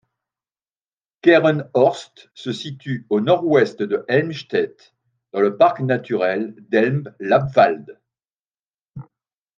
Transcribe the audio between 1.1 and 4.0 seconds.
Querenhorst se situe au nord-ouest